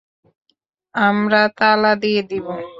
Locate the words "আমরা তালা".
0.95-1.91